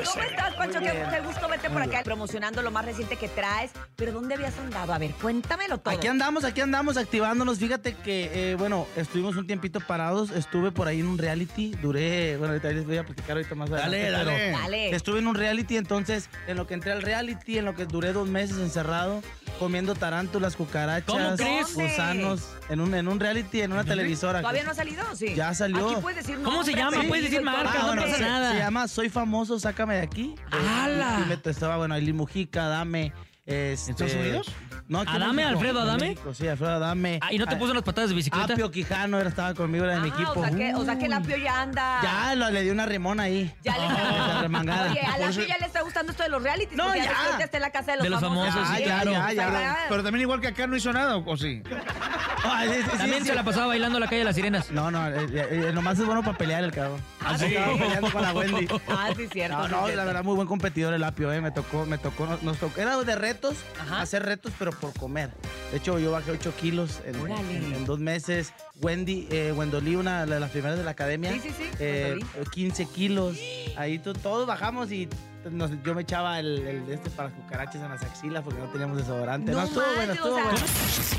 ¿Cómo 0.05 0.23
estás, 0.23 0.53
Pancho? 0.55 0.79
Qué, 0.79 1.05
qué 1.11 1.19
gusto 1.21 1.47
verte 1.47 1.69
por 1.69 1.81
acá 1.81 2.01
promocionando 2.03 2.61
lo 2.61 2.71
más 2.71 2.85
reciente 2.85 3.15
que 3.17 3.27
traes. 3.27 3.71
Pero 3.95 4.11
¿dónde 4.11 4.35
habías 4.35 4.57
andado? 4.57 4.93
A 4.93 4.97
ver, 4.97 5.11
cuéntamelo 5.11 5.77
todo. 5.79 5.93
Aquí 5.95 6.07
andamos, 6.07 6.43
aquí 6.43 6.61
andamos 6.61 6.97
activándonos. 6.97 7.59
Fíjate 7.59 7.95
que, 7.95 8.51
eh, 8.51 8.55
bueno, 8.55 8.87
estuvimos 8.95 9.35
un 9.35 9.45
tiempito 9.47 9.79
parados. 9.79 10.31
Estuve 10.31 10.71
por 10.71 10.87
ahí 10.87 10.99
en 11.01 11.07
un 11.07 11.17
reality. 11.17 11.71
Duré, 11.81 12.37
bueno, 12.37 12.53
ahorita 12.53 12.69
les 12.71 12.85
voy 12.85 12.97
a 12.97 13.03
platicar 13.05 13.37
ahorita 13.37 13.55
más 13.55 13.69
adelante. 13.69 13.97
Dale, 13.97 14.11
dale. 14.11 14.37
pero 14.37 14.57
Dale. 14.59 14.95
Estuve 14.95 15.19
en 15.19 15.27
un 15.27 15.35
reality, 15.35 15.77
entonces, 15.77 16.29
en 16.47 16.57
lo 16.57 16.67
que 16.67 16.73
entré 16.73 16.91
al 16.91 17.01
reality, 17.01 17.57
en 17.57 17.65
lo 17.65 17.75
que 17.75 17.85
duré 17.85 18.13
dos 18.13 18.27
meses 18.27 18.57
encerrado, 18.57 19.21
comiendo 19.59 19.95
tarántulas, 19.95 20.55
cucarachas, 20.55 21.39
gusanos, 21.75 22.49
en 22.69 22.81
un, 22.81 22.93
en 22.95 23.07
un 23.07 23.19
reality, 23.19 23.61
en 23.61 23.71
una 23.73 23.83
televisora. 23.83 24.41
¿Todavía 24.41 24.63
no 24.63 24.71
ha 24.71 24.75
salido? 24.75 25.03
Sí. 25.15 25.35
Ya 25.35 25.53
salió. 25.53 25.89
Aquí 25.91 26.01
puedes 26.01 26.25
decir 26.25 26.41
¿Cómo 26.43 26.63
se 26.63 26.73
llama? 26.73 26.97
Puedes 27.07 27.25
decir 27.25 27.41
marca, 27.41 27.71
Ah, 27.73 27.77
no 27.81 27.87
bueno, 27.87 28.01
pasa 28.03 28.19
nada. 28.19 28.51
se 28.53 28.57
llama 28.59 28.87
Soy 28.87 29.09
Famoso, 29.09 29.59
sácame 29.59 29.90
de 29.91 30.01
aquí. 30.01 30.35
¡Hala! 30.51 31.17
Y, 31.19 31.23
y 31.23 31.25
me 31.25 31.39
estaba, 31.51 31.77
bueno, 31.77 31.95
Aileen 31.95 32.15
Mujica, 32.17 32.67
Dame. 32.67 33.13
Este, 33.43 33.91
Estados 33.91 34.13
Unidos? 34.13 34.47
No, 34.87 34.99
aquí 34.99 35.15
en 35.15 35.23
¿Adame, 35.23 35.33
México, 35.43 35.49
Alfredo 35.57 35.79
en 35.81 35.87
Adame? 35.89 36.09
México, 36.09 36.33
sí, 36.33 36.47
Alfredo 36.47 36.73
Adame. 36.75 37.19
Ah, 37.21 37.33
¿Y 37.33 37.37
no 37.39 37.47
te 37.47 37.55
Ah, 37.55 37.57
puso 37.59 37.71
unas 37.71 37.83
patadas 37.83 38.09
de 38.11 38.15
bicicleta? 38.15 38.53
Apio 38.53 38.69
Quijano 38.71 39.19
era, 39.19 39.29
estaba 39.29 39.53
conmigo, 39.55 39.83
era 39.85 39.95
de 39.95 40.01
mi 40.01 40.09
Ah, 40.09 40.13
equipo. 40.13 40.39
O 40.39 40.45
sea, 40.45 40.55
que, 40.55 40.75
o 40.75 40.85
sea 40.85 40.97
que 40.97 41.05
el 41.05 41.13
apio 41.13 41.37
ya 41.37 41.61
anda. 41.61 41.99
Ya, 42.03 42.35
lo, 42.35 42.49
le 42.51 42.61
di 42.61 42.69
una 42.69 42.85
remón 42.85 43.19
ahí. 43.19 43.53
Ya 43.63 43.77
le 43.77 43.85
Esa 43.87 44.41
remangada. 44.41 44.91
Oye, 44.91 45.01
al 45.01 45.23
apio 45.23 45.43
ya 45.45 45.57
le 45.59 45.65
está 45.65 45.81
gustando 45.81 46.11
esto 46.11 46.23
de 46.23 46.29
los 46.29 46.43
realities. 46.43 46.77
No, 46.77 46.83
porque 46.85 46.99
ya. 46.99 47.09
que 47.09 47.15
ahorita 47.15 47.43
está 47.45 47.57
en 47.57 47.61
la 47.63 47.69
casa 47.71 47.91
de 47.91 47.97
los, 47.97 48.03
De 48.03 48.09
los 48.11 48.21
famosos, 48.21 48.55
Ah, 48.63 48.73
sí, 48.77 48.83
ya, 48.83 48.85
claro. 49.01 49.11
ya, 49.11 49.33
ya. 49.33 49.45
¿verdad? 49.49 49.77
Pero 49.89 50.03
también 50.03 50.21
igual 50.21 50.39
que 50.39 50.47
acá 50.47 50.67
no 50.67 50.75
hizo 50.75 50.93
nada, 50.93 51.17
¿o 51.17 51.37
sí? 51.37 51.63
Ay, 52.43 52.69
sí, 52.69 52.75
sí, 52.75 52.89
sí, 52.91 52.97
También 52.97 53.21
sí. 53.23 53.29
se 53.29 53.35
la 53.35 53.43
pasaba 53.43 53.67
bailando 53.67 53.99
la 53.99 54.05
calle 54.05 54.19
de 54.19 54.25
las 54.25 54.35
sirenas. 54.35 54.71
No, 54.71 54.91
no, 54.91 55.07
eh, 55.09 55.27
eh, 55.31 55.71
nomás 55.73 55.97
es 55.99 56.05
bueno 56.05 56.21
para 56.23 56.37
pelear 56.37 56.63
el 56.63 56.71
cabrón. 56.71 56.99
¿Ah, 57.23 57.37
sí? 57.37 57.45
Estaba 57.45 57.77
peleando 57.77 58.11
con 58.11 58.21
la 58.21 58.33
Wendy. 58.33 58.67
Ah, 58.87 59.09
sí, 59.15 59.27
cierto. 59.31 59.57
No, 59.57 59.65
sí, 59.65 59.71
no, 59.71 59.77
cierto. 59.83 59.95
la 59.95 60.05
verdad, 60.05 60.23
muy 60.23 60.35
buen 60.35 60.47
competidor 60.47 60.93
el 60.93 61.03
apio, 61.03 61.31
eh. 61.31 61.41
Me 61.41 61.51
tocó, 61.51 61.85
me 61.85 61.97
tocó, 61.97 62.27
nos, 62.41 62.57
tocó. 62.57 62.79
Era 62.81 62.97
de 63.01 63.15
retos, 63.15 63.55
Ajá. 63.79 64.01
hacer 64.01 64.23
retos, 64.23 64.51
pero 64.57 64.71
por 64.71 64.93
comer. 64.93 65.29
De 65.71 65.77
hecho, 65.77 65.99
yo 65.99 66.11
bajé 66.11 66.31
8 66.31 66.53
kilos 66.59 66.99
en, 67.05 67.15
Órale. 67.19 67.57
en- 67.57 67.73
en 67.75 67.85
dos 67.85 67.99
meses. 67.99 68.53
Wendy, 68.81 69.27
eh, 69.31 69.53
Wendolí, 69.55 69.95
una 69.95 70.25
de 70.25 70.39
las 70.39 70.49
primeras 70.51 70.77
de 70.77 70.83
la 70.83 70.91
academia. 70.91 71.31
Sí, 71.33 71.39
sí, 71.41 71.53
sí, 71.57 71.69
eh, 71.79 72.15
Wendolí. 72.19 72.49
15 72.51 72.85
kilos. 72.87 73.37
Ahí 73.77 73.99
to- 73.99 74.13
todos 74.13 74.47
bajamos 74.47 74.91
y 74.91 75.07
nos- 75.49 75.71
yo 75.83 75.95
me 75.95 76.01
echaba 76.03 76.39
el, 76.39 76.59
el 76.67 76.89
este 76.91 77.09
para 77.09 77.29
las 77.29 77.37
cucarachas 77.37 77.75
en 77.81 77.89
las 77.89 78.03
axilas 78.03 78.43
porque 78.43 78.59
no 78.59 78.67
teníamos 78.69 78.97
desodorante. 78.97 79.51
No, 79.51 79.59
No 79.59 79.63
estuvo 79.65 79.83
bueno, 79.95 80.13
estuvo 80.13 80.31
o 80.33 80.35
sea- 80.35 80.43
bueno. 80.45 80.59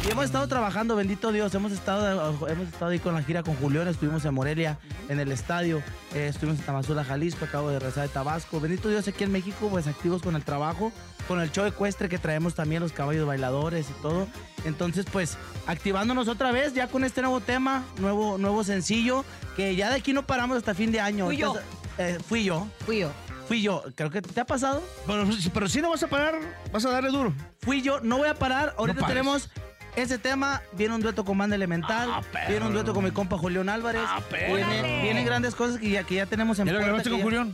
Y 0.07 0.11
hemos 0.11 0.25
estado 0.25 0.47
trabajando, 0.49 0.97
bendito 0.97 1.33
Dios. 1.33 1.55
Hemos 1.55 1.73
estado, 1.73 2.37
hemos 2.49 2.69
estado 2.69 2.91
ahí 2.91 2.99
con 2.99 3.15
la 3.15 3.23
gira 3.23 3.43
con 3.43 3.55
Julián. 3.57 3.89
Estuvimos 3.89 4.25
en 4.25 4.35
Morelia, 4.35 4.79
en 5.09 5.19
el 5.21 5.33
estadio. 5.33 5.83
Eh, 6.15 6.29
estuvimos 6.29 6.61
en 6.61 6.67
Tamazula, 6.67 7.05
Jalisco, 7.05 7.45
acabo 7.45 7.71
de 7.71 7.79
regresar 7.79 8.07
de 8.07 8.13
Tabasco. 8.13 8.61
Bendito 8.61 8.89
Dios, 8.89 9.07
aquí 9.09 9.25
en 9.25 9.33
México, 9.33 9.69
pues 9.71 9.87
activos 9.87 10.23
con 10.23 10.37
el 10.37 10.45
trabajo, 10.45 10.93
con 11.29 11.41
el 11.41 11.51
show 11.51 11.65
ecuestre 11.67 12.09
que 12.09 12.19
traemos 12.19 12.55
también, 12.55 12.83
los 12.83 12.93
caballos 12.93 13.27
bailadores 13.27 13.89
y 13.91 14.03
todo. 14.03 14.27
Entonces, 14.65 15.07
pues, 15.11 15.37
activándonos 15.67 16.29
otra 16.29 16.53
vez 16.53 16.75
ya 16.75 16.87
con 16.89 17.05
este 17.05 17.23
nuevo 17.23 17.41
tema, 17.41 17.85
nuevo, 17.99 18.39
nuevo 18.39 18.63
sencillo, 18.65 19.25
que 19.57 19.75
ya 19.77 19.89
de 19.91 19.97
aquí 19.97 20.13
no 20.13 20.27
paramos 20.27 20.57
hasta 20.59 20.75
fin 20.75 20.93
de 20.93 21.01
año. 21.01 21.27
Fui 21.27 21.37
yo. 21.37 21.55
Eh, 21.99 22.19
fui 22.27 22.45
yo. 22.45 22.67
Fui 22.87 23.01
yo. 23.01 23.11
Fui 23.49 23.63
yo. 23.63 23.83
Creo 23.95 24.11
que 24.11 24.23
te 24.23 24.41
ha 24.41 24.45
pasado. 24.47 24.83
Pero, 25.07 25.27
pero 25.53 25.69
si 25.69 25.81
no 25.83 25.91
vas 25.91 26.03
a 26.03 26.07
parar, 26.09 26.35
vas 26.73 26.85
a 26.87 26.91
darle 26.91 27.11
duro. 27.11 27.33
Fui 27.61 27.83
yo, 27.83 28.01
no 28.01 28.19
voy 28.19 28.29
a 28.29 28.35
parar. 28.35 28.75
Ahorita 28.79 29.07
tenemos 29.07 29.51
ese 29.97 30.19
tema. 30.19 30.63
Viene 30.73 30.95
un 30.95 31.01
dueto 31.03 31.25
con 31.25 31.37
Banda 31.39 31.57
Elemental. 31.57 32.09
Ah, 32.11 32.23
viene 32.49 32.67
un 32.67 32.73
dueto 32.73 32.95
con 32.95 33.05
mi 33.05 33.11
compa 33.11 33.37
Julián 33.39 33.69
Álvarez. 33.69 34.03
viene- 34.31 34.53
Órale. 34.65 35.03
vienen 35.03 35.25
grandes 35.27 35.55
cosas 35.55 35.79
que 35.79 35.91
ya, 35.91 36.05
que 36.05 36.15
ya 36.15 36.27
tenemos 36.27 36.59
en 36.59 36.67
¿Ya 36.67 36.73
lo 36.73 36.81
grabaste 36.81 37.11
con 37.11 37.19
ya- 37.19 37.25
Julián? 37.25 37.53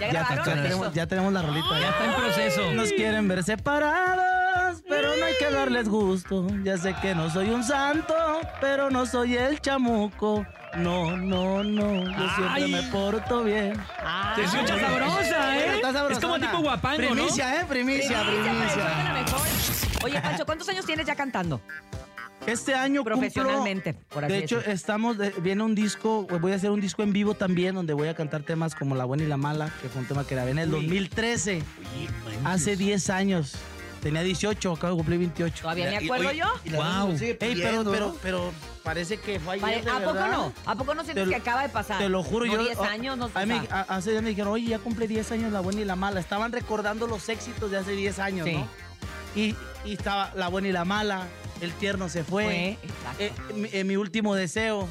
¿Ya 0.00 0.06
Ya, 0.08 0.12
grabaron? 0.12 0.44
ya 0.46 0.62
tenemos, 0.62 0.92
ya 0.94 1.06
tenemos 1.06 1.32
la 1.32 1.42
rolita. 1.42 1.80
Ya 1.80 1.88
está 1.90 2.04
en 2.04 2.14
proceso. 2.14 2.72
Nos 2.74 2.92
quieren 2.92 3.28
ver 3.28 3.42
separados, 3.44 4.82
pero 4.88 5.16
no 5.16 5.24
hay 5.24 5.34
que 5.38 5.50
darles 5.50 5.88
gusto. 5.88 6.46
Ya 6.64 6.76
sé 6.78 6.94
que 7.00 7.14
no 7.14 7.30
soy 7.30 7.48
un 7.50 7.64
santo, 7.64 8.14
pero 8.60 8.90
no 8.90 9.06
soy 9.06 9.36
el 9.36 9.60
chamuco. 9.60 10.46
No, 10.78 11.16
no, 11.16 11.64
no, 11.64 12.04
yo 12.04 12.28
siempre 12.36 12.64
Ay. 12.64 12.70
me 12.70 12.82
porto 12.84 13.44
bien. 13.44 13.72
Te 14.34 14.42
escucha 14.44 14.78
sabrosa, 14.78 15.56
¿eh? 15.56 15.74
Está 15.76 15.76
Es 15.76 15.82
como 15.82 15.92
sabrosona. 15.92 16.50
tipo 16.50 16.62
guapango, 16.62 17.02
¿no? 17.02 17.10
Primicia, 17.14 17.60
¿eh? 17.60 17.64
Primicia, 17.68 18.22
Primicia, 18.22 19.12
mejor. 19.14 19.40
Oye, 20.04 20.20
Pancho, 20.20 20.44
¿cuántos 20.46 20.68
años 20.68 20.84
tienes 20.84 21.06
ya 21.06 21.14
cantando? 21.14 21.60
Este 22.46 22.74
año 22.74 23.00
cumplo- 23.02 23.04
Profesionalmente, 23.04 23.94
por 23.94 24.24
así 24.24 24.32
De 24.34 24.38
hecho, 24.40 24.56
decirlo. 24.56 24.74
estamos, 24.74 25.18
de- 25.18 25.30
viene 25.40 25.62
un 25.64 25.74
disco, 25.74 26.26
voy 26.40 26.52
a 26.52 26.56
hacer 26.56 26.70
un 26.70 26.80
disco 26.80 27.02
en 27.02 27.12
vivo 27.12 27.34
también, 27.34 27.74
donde 27.74 27.92
voy 27.92 28.08
a 28.08 28.14
cantar 28.14 28.42
temas 28.42 28.74
como 28.74 28.94
La 28.94 29.04
Buena 29.04 29.24
y 29.24 29.26
la 29.26 29.36
Mala, 29.36 29.70
que 29.82 29.88
fue 29.88 30.02
un 30.02 30.06
tema 30.06 30.24
que 30.26 30.34
grabé 30.36 30.52
en 30.52 30.58
el 30.58 30.70
2013, 30.70 31.62
hace 32.44 32.76
10 32.76 33.10
años. 33.10 33.56
Tenía 34.06 34.22
18, 34.22 34.72
acabo 34.72 34.92
de 34.92 34.96
cumplir 34.98 35.18
28. 35.18 35.62
¿Todavía 35.62 35.90
me 35.90 35.96
acuerdo 35.96 36.30
yo? 36.30 36.46
Wow. 36.76 37.16
Ey, 37.18 37.60
pero, 38.22 38.52
parece 38.84 39.16
que 39.16 39.40
fue 39.40 39.54
ayer, 39.56 39.84
de 39.84 39.90
¿A 39.90 39.94
poco 39.98 40.12
verdad. 40.12 40.30
no? 40.30 40.52
¿A 40.64 40.76
poco 40.76 40.94
no 40.94 41.02
sientes 41.02 41.22
Te 41.24 41.26
lo- 41.26 41.30
que 41.30 41.36
acaba 41.36 41.62
de 41.64 41.70
pasar? 41.70 41.98
Te 41.98 42.08
lo 42.08 42.22
juro, 42.22 42.46
No, 42.46 42.52
yo. 42.52 42.62
10 42.62 42.78
oh, 42.78 42.84
años, 42.84 43.18
no 43.18 43.28
a 43.34 43.44
mí, 43.46 43.54
o 43.54 43.66
sea, 43.66 43.80
a- 43.88 43.96
hace 43.96 44.12
días 44.12 44.22
me 44.22 44.28
dijeron, 44.28 44.52
oye, 44.52 44.66
ya 44.68 44.78
cumple 44.78 45.08
10 45.08 45.32
años 45.32 45.52
la 45.52 45.58
buena 45.58 45.80
y 45.80 45.84
la 45.84 45.96
mala. 45.96 46.20
Estaban 46.20 46.52
recordando 46.52 47.08
los 47.08 47.28
éxitos 47.28 47.68
de 47.68 47.78
hace 47.78 47.96
10 47.96 48.20
años, 48.20 48.46
Sí. 48.46 48.52
¿no? 48.54 48.68
Y, 49.34 49.56
y 49.84 49.94
estaba 49.94 50.30
la 50.36 50.46
buena 50.46 50.68
y 50.68 50.72
la 50.72 50.84
mala, 50.84 51.26
el 51.60 51.72
tierno 51.72 52.08
se 52.08 52.22
fue, 52.22 52.44
Fue, 52.44 52.68
exacto. 52.88 53.18
eh, 53.24 53.32
mi, 53.56 53.68
eh, 53.72 53.82
mi 53.82 53.96
último 53.96 54.36
deseo. 54.36 54.88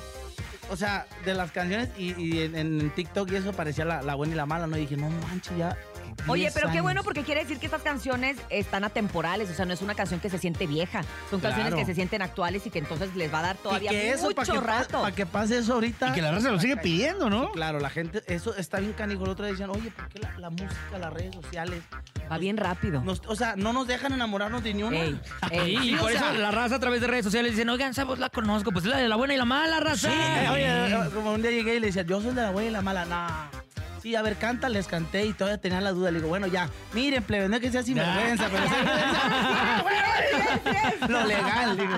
O 0.72 0.75
sea, 0.75 1.07
de 1.24 1.36
las 1.36 1.51
canciones 1.51 1.88
y, 1.98 2.22
y 2.22 2.41
en, 2.41 2.55
en 2.57 2.89
TikTok 2.89 3.31
y 3.31 3.36
eso 3.38 3.53
parecía 3.53 3.86
la, 3.86 4.01
la 4.01 4.15
buena 4.15 4.34
y 4.34 4.36
la 4.36 4.45
mala, 4.45 4.67
¿no? 4.67 4.75
Y 4.75 4.81
dije, 4.81 4.98
no 4.98 5.10
manches, 5.10 5.55
ya. 5.57 5.77
Oye, 6.27 6.41
10 6.43 6.53
pero 6.55 6.67
qué 6.67 6.72
años. 6.74 6.84
bueno 6.84 7.03
porque 7.03 7.24
quiere 7.24 7.41
decir 7.41 7.60
que 7.60 7.65
estas 7.67 7.81
canciones 7.84 8.38
están 8.50 8.84
atemporales, 8.84 9.50
o 9.50 9.53
sea, 9.53 9.65
no 9.65 9.74
es 9.74 9.81
una 9.81 9.93
canción 9.95 10.19
que 10.19 10.29
se 10.29 10.38
siente 10.39 10.65
vieja, 10.65 11.03
son 11.29 11.39
canciones 11.39 11.75
que 11.75 11.86
se 11.86 11.93
sienten 11.93 12.22
actuales 12.22 12.65
y 12.65 12.69
que 12.72 12.79
entonces 12.79 13.15
les 13.15 13.31
va 13.34 13.39
a 13.39 13.43
dar 13.43 13.57
todavía 13.57 13.91
y 13.91 13.95
que 13.95 14.10
eso, 14.12 14.24
mucho 14.24 14.36
para 14.36 14.53
que, 14.53 14.60
pa- 14.60 14.65
rato. 14.65 15.01
pa' 15.01 15.12
que 15.12 15.25
pase 15.25 15.57
eso 15.60 15.74
ahorita. 15.75 16.10
Y 16.10 16.13
que 16.13 16.22
la 16.22 16.31
raza 16.31 16.50
lo 16.51 16.60
sigue 16.60 16.77
pidiendo, 16.77 17.29
¿no? 17.29 17.51
Claro, 17.51 17.79
la 17.79 17.89
gente, 17.89 18.24
eso 18.27 18.55
está 18.55 18.79
bien 18.79 18.93
canijo. 18.93 19.24
El 19.25 19.29
otro 19.31 19.45
día 19.45 19.51
decían, 19.53 19.69
oye, 19.69 19.91
¿por 19.91 20.07
qué 20.10 20.19
la, 20.19 20.34
la 20.39 20.50
música, 20.50 20.98
las 21.00 21.13
redes 21.13 21.36
sociales? 21.36 21.84
Va 22.31 22.38
bien 22.39 22.57
rápido. 22.57 23.01
nos- 23.01 23.22
o 23.27 23.36
sea, 23.36 23.55
no 23.55 23.72
nos 23.74 23.86
dejan 23.88 24.12
enamorarnos 24.13 24.63
de 24.63 24.74
ni 24.74 24.81
una. 24.84 24.98
Ey, 24.98 25.19
ey. 25.51 25.75
Sí, 25.81 25.89
y 25.89 25.89
Sí, 25.91 25.95
por 25.98 26.12
sea- 26.12 26.31
eso 26.31 26.39
la 26.41 26.50
raza 26.51 26.75
a 26.75 26.79
través 26.79 27.01
de 27.01 27.07
redes 27.07 27.25
sociales 27.25 27.51
dicen, 27.51 27.69
oigan, 27.69 27.91
esa 27.91 28.03
voz 28.03 28.17
la 28.17 28.29
conozco, 28.29 28.72
pues 28.72 28.86
es 28.86 28.89
la 28.91 28.98
de 28.98 29.07
la 29.07 29.15
buena 29.15 29.36
y 29.36 29.38
la 29.38 29.45
mala 29.45 29.79
raza. 29.79 30.10
Sí, 30.10 30.48
oye, 30.51 30.65
eh, 30.65 31.10
como 31.13 31.34
un 31.34 31.41
día 31.43 31.51
llegué 31.51 31.75
y 31.75 31.79
le 31.79 31.88
decía, 31.88 32.01
yo 32.01 32.19
soy 32.22 32.34
de 32.34 32.41
la 32.41 32.50
buena 32.51 32.69
y 32.69 32.72
la 32.72 32.81
mala. 32.81 33.05
Nah. 33.05 33.48
Sí, 34.06 34.16
a 34.16 34.22
ver, 34.22 34.36
canta, 34.36 34.70
les 34.70 34.86
canté 34.86 35.26
y 35.26 35.34
todavía 35.34 35.58
tenía 35.60 35.82
la 35.82 35.92
duda. 35.92 36.12
Le 36.12 36.20
digo, 36.20 36.30
bueno, 36.30 36.46
ya, 36.46 36.70
miren, 36.94 37.24
plebe, 37.24 37.50
no 37.50 37.56
es 37.56 37.62
que 37.64 37.72
sea 37.72 37.82
sinvergüenza, 37.82 38.48
pero 38.52 38.64
lo 41.08 41.26
legal, 41.26 41.76
digo. 41.76 41.94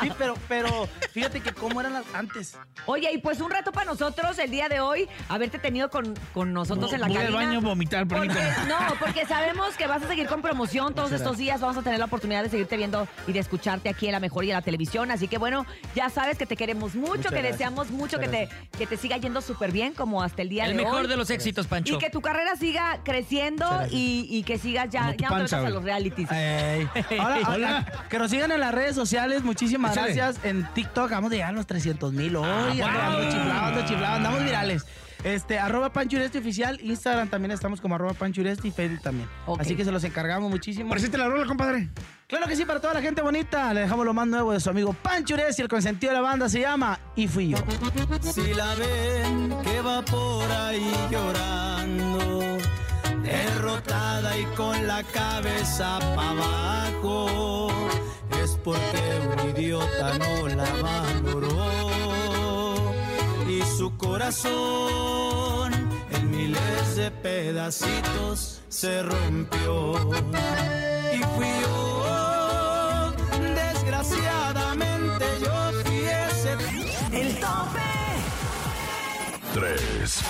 Sí, 0.00 0.10
pero, 0.16 0.34
pero 0.48 0.88
fíjate 1.12 1.40
que 1.42 1.52
cómo 1.52 1.82
eran 1.82 1.92
las 1.92 2.04
antes. 2.14 2.56
Oye, 2.86 3.12
y 3.12 3.18
pues 3.18 3.42
un 3.42 3.50
rato 3.50 3.72
para 3.72 3.84
nosotros 3.84 4.38
el 4.38 4.50
día 4.50 4.70
de 4.70 4.80
hoy, 4.80 5.06
haberte 5.28 5.58
tenido 5.58 5.90
con, 5.90 6.14
con 6.32 6.54
nosotros 6.54 6.90
en 6.94 7.02
la 7.02 7.08
Voy 7.08 7.16
al 7.18 7.22
cabina. 7.24 7.44
baño 7.44 7.58
a 7.58 7.60
vomitar, 7.60 8.06
Porque, 8.08 8.28
permítame. 8.28 8.66
no, 8.66 8.78
porque 8.98 9.26
sabemos 9.26 9.76
que 9.76 9.86
vas 9.86 10.02
a 10.02 10.08
seguir 10.08 10.26
con 10.26 10.40
promoción 10.40 10.94
todos 10.94 11.12
estos 11.12 11.36
días. 11.36 11.60
Vamos 11.60 11.76
a 11.76 11.82
tener 11.82 11.98
la 11.98 12.06
oportunidad 12.06 12.42
de 12.42 12.48
seguirte 12.48 12.78
viendo 12.78 13.06
y 13.26 13.34
de 13.34 13.40
escucharte 13.40 13.90
aquí 13.90 14.06
en 14.06 14.12
la 14.12 14.20
mejor 14.20 14.46
y 14.46 14.50
en 14.50 14.54
la 14.56 14.62
televisión. 14.62 15.10
Así 15.10 15.28
que 15.28 15.36
bueno, 15.36 15.66
ya 15.94 16.08
sabes 16.08 16.38
que 16.38 16.46
te 16.46 16.56
queremos 16.56 16.94
mucho, 16.94 17.14
Muchas 17.16 17.32
que 17.32 17.38
gracias. 17.40 17.58
deseamos 17.58 17.90
mucho 17.90 18.18
que 18.18 18.28
te, 18.28 18.48
que 18.78 18.86
te 18.86 18.96
siga 18.96 19.18
yendo 19.18 19.42
súper 19.42 19.72
bien 19.72 19.92
como 19.92 20.22
hasta 20.22 20.40
el 20.40 20.48
día 20.48 20.64
El 20.64 20.72
de 20.72 20.78
hoy. 20.78 20.84
mejor 20.86 21.06
de 21.06 21.16
los 21.18 21.30
éxitos, 21.34 21.66
Pancho. 21.66 21.94
Y 21.94 21.98
que 21.98 22.10
tu 22.10 22.20
carrera 22.20 22.56
siga 22.56 23.00
creciendo 23.04 23.66
y, 23.90 24.26
y 24.30 24.42
que 24.44 24.58
sigas 24.58 24.88
ya, 24.90 25.00
Como 25.02 25.12
tu 25.16 25.22
ya 25.22 25.28
no 25.28 25.34
te 25.34 25.40
panza, 25.40 25.42
metas 25.42 25.52
a 25.54 25.60
güey. 25.60 25.72
los 25.74 25.84
realities. 25.84 26.30
Ey. 26.30 26.88
Ahora, 27.18 27.38
ahora, 27.44 27.92
que 28.08 28.18
nos 28.18 28.30
sigan 28.30 28.50
en 28.52 28.60
las 28.60 28.74
redes 28.74 28.94
sociales. 28.94 29.42
Muchísimas 29.42 29.92
Échale. 29.92 30.14
gracias. 30.14 30.44
En 30.44 30.66
TikTok 30.74 31.10
vamos 31.10 31.30
a 31.30 31.34
llegar 31.34 31.50
a 31.50 31.52
los 31.52 31.66
300 31.66 32.12
mil 32.12 32.36
hoy. 32.36 32.46
Ah, 32.46 32.70
ando, 32.70 32.84
ando 32.86 33.18
wow. 33.18 33.30
chiflado, 33.32 33.66
ando 33.66 33.86
chiflado, 33.86 34.16
andamos 34.16 34.44
virales. 34.44 34.86
Este, 35.24 35.58
arroba 35.58 35.90
Pancho 35.90 36.18
Uresti 36.18 36.36
oficial, 36.36 36.78
Instagram 36.82 37.28
también 37.30 37.50
estamos 37.50 37.80
como 37.80 37.94
arroba 37.94 38.12
Pancho 38.12 38.42
Uresti 38.42 38.68
y 38.68 38.70
Facebook 38.70 39.00
también. 39.00 39.26
Ok. 39.46 39.58
Así 39.62 39.74
que 39.74 39.82
se 39.82 39.90
los 39.90 40.04
encargamos 40.04 40.50
muchísimo. 40.50 40.90
Presente 40.90 41.16
la 41.16 41.28
rola, 41.28 41.46
compadre. 41.46 41.88
Claro 42.26 42.46
que 42.46 42.54
sí, 42.56 42.66
para 42.66 42.78
toda 42.80 42.92
la 42.92 43.00
gente 43.00 43.22
bonita. 43.22 43.72
Le 43.72 43.80
dejamos 43.80 44.04
lo 44.04 44.12
más 44.12 44.26
nuevo 44.26 44.52
de 44.52 44.60
su 44.60 44.68
amigo 44.68 44.92
Pancho 44.92 45.32
Uresti, 45.34 45.62
el 45.62 45.68
consentido 45.68 46.12
de 46.12 46.18
la 46.18 46.22
banda 46.22 46.48
se 46.50 46.60
llama 46.60 46.98
Y 47.16 47.26
Fui 47.26 47.48
Yo. 47.48 47.58
Si 48.34 48.52
la 48.52 48.74
ven 48.74 49.54
que 49.62 49.73
por 49.84 50.50
ahí 50.50 50.90
llorando, 51.10 52.56
derrotada 53.22 54.38
y 54.38 54.44
con 54.56 54.86
la 54.86 55.02
cabeza 55.02 55.98
para 56.16 56.30
abajo, 56.30 57.68
es 58.42 58.58
porque 58.64 59.20
un 59.28 59.50
idiota 59.50 60.18
no 60.18 60.48
la 60.48 60.72
valoró 60.82 61.66
y 63.46 63.60
su 63.76 63.94
corazón 63.98 65.74
en 66.12 66.30
miles 66.30 66.96
de 66.96 67.10
pedacitos 67.10 68.62
se 68.70 69.02
rompió. 69.02 69.92
Y 71.12 71.18
fui 71.36 71.52
yo, 71.60 73.12
desgraciadamente 73.54 74.43
3. 79.54 80.20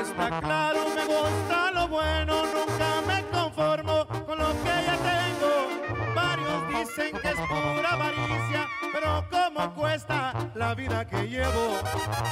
Está 0.00 0.40
claro, 0.40 0.80
me 0.96 1.04
gusta 1.04 1.70
lo 1.74 1.88
bueno, 1.88 2.42
nunca 2.46 3.02
me 3.06 3.22
conformo 3.26 4.06
con 4.24 4.38
lo 4.38 4.48
que 4.48 4.72
ya 4.86 4.96
tengo. 4.96 6.14
Varios 6.14 6.68
dicen 6.68 7.18
que 7.20 7.28
es 7.28 7.36
pura 7.36 7.90
avaricia, 7.90 8.66
pero 8.94 9.26
cómo 9.30 9.74
cuesta 9.74 10.32
la 10.54 10.74
vida 10.74 11.04
que 11.04 11.28
llevo. 11.28 11.80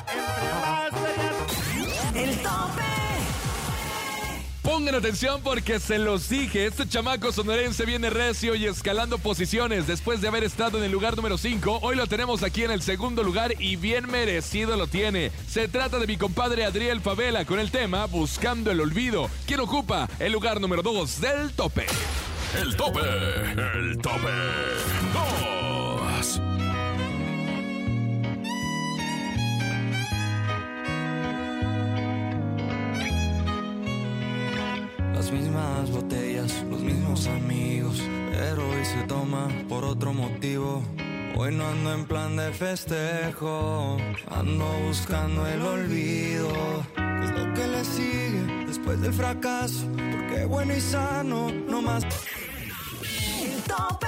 Entre 0.08 0.50
más 0.62 0.90
ferias 1.02 2.14
El 2.14 2.42
tope. 2.42 3.47
Pongan 4.68 4.96
atención 4.96 5.40
porque 5.42 5.81
se 5.81 5.98
los 5.98 6.28
dije, 6.28 6.66
este 6.66 6.87
chamaco 6.87 7.33
sonorense 7.33 7.87
viene 7.87 8.11
recio 8.11 8.54
y 8.54 8.66
escalando 8.66 9.16
posiciones 9.16 9.87
después 9.87 10.20
de 10.20 10.28
haber 10.28 10.44
estado 10.44 10.76
en 10.76 10.85
el 10.85 10.92
lugar 10.92 11.16
número 11.16 11.38
5. 11.38 11.78
Hoy 11.81 11.96
lo 11.96 12.07
tenemos 12.07 12.42
aquí 12.42 12.64
en 12.64 12.70
el 12.70 12.83
segundo 12.83 13.22
lugar 13.22 13.54
y 13.59 13.76
bien 13.76 14.11
merecido 14.11 14.76
lo 14.76 14.87
tiene. 14.87 15.33
Se 15.48 15.68
trata 15.68 15.98
de 15.98 16.07
mi 16.07 16.18
compadre 16.18 16.66
Adriel 16.66 17.00
Favela 17.00 17.46
con 17.46 17.61
el 17.61 17.70
tema 17.70 18.04
Buscando 18.04 18.70
el 18.70 18.83
Olvido, 18.83 19.31
quien 19.46 19.61
ocupa 19.61 20.07
el 20.18 20.33
lugar 20.33 20.61
número 20.61 20.83
2 20.83 21.18
del 21.18 21.52
tope. 21.54 21.87
El 22.61 22.76
tope. 22.76 23.00
El 23.00 23.96
tope. 23.96 24.28
2. 25.14 25.57
Las 35.28 35.40
mismas 35.40 35.90
botellas, 35.90 36.64
los 36.70 36.80
mismos 36.80 37.26
amigos, 37.26 38.00
pero 38.30 38.66
hoy 38.66 38.82
se 38.82 39.02
toma 39.02 39.46
por 39.68 39.84
otro 39.84 40.14
motivo. 40.14 40.82
Hoy 41.36 41.54
no 41.54 41.68
ando 41.68 41.92
en 41.92 42.06
plan 42.06 42.34
de 42.34 42.50
festejo, 42.50 43.98
ando 44.30 44.64
buscando 44.86 45.46
el 45.46 45.60
olvido. 45.60 46.48
¿Qué 46.96 47.24
es 47.26 47.30
lo 47.32 47.52
que 47.52 47.66
le 47.66 47.84
sigue 47.84 48.64
después 48.68 49.02
del 49.02 49.12
fracaso? 49.12 49.86
Porque 50.12 50.46
bueno 50.46 50.74
y 50.74 50.80
sano, 50.80 51.52
no 51.52 51.82
más. 51.82 52.04
El 53.04 53.62
tope. 53.64 54.07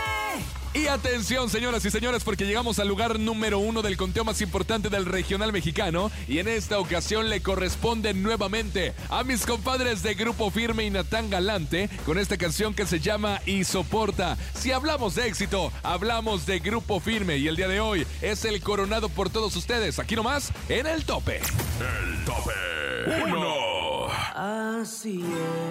Y 0.81 0.89
atención, 0.89 1.51
señoras 1.51 1.85
y 1.85 1.91
señores, 1.91 2.25
porque 2.25 2.47
llegamos 2.47 2.79
al 2.79 2.89
lugar 2.89 3.21
número 3.21 3.59
uno 3.59 3.83
del 3.83 3.99
conteo 3.99 4.25
más 4.25 4.41
importante 4.41 4.89
del 4.89 5.05
regional 5.05 5.53
mexicano. 5.53 6.11
Y 6.27 6.39
en 6.39 6.49
esta 6.49 6.79
ocasión 6.79 7.29
le 7.29 7.43
corresponde 7.43 8.15
nuevamente 8.15 8.95
a 9.11 9.23
mis 9.23 9.45
compadres 9.45 10.03
de 10.03 10.15
Grupo 10.15 10.51
Firme 10.51 10.85
y 10.85 10.91
Natán 10.91 11.29
Galante 11.29 11.91
con 12.07 12.19
esta 12.19 12.39
canción 12.39 12.73
que 12.73 12.87
se 12.87 12.99
llama 12.99 13.43
Y 13.45 13.65
Soporta. 13.65 14.39
Si 14.55 14.73
hablamos 14.73 15.17
de 15.17 15.27
éxito, 15.27 15.71
hablamos 15.83 16.47
de 16.47 16.61
Grupo 16.61 16.99
Firme. 16.99 17.37
Y 17.37 17.49
el 17.49 17.57
día 17.57 17.69
de 17.69 17.81
hoy 17.81 18.07
es 18.23 18.47
el 18.47 18.63
coronado 18.63 19.11
por 19.11 19.29
todos 19.29 19.55
ustedes. 19.57 19.99
Aquí 19.99 20.17
nomás, 20.17 20.51
en 20.71 20.87
el 20.87 21.05
tope. 21.05 21.43
El 21.79 22.25
tope. 22.25 23.23
Uno. 23.27 24.07
Así 24.35 25.23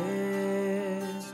es, 0.07 1.33